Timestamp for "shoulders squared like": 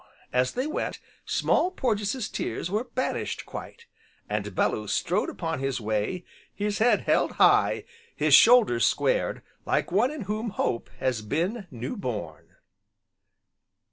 8.33-9.91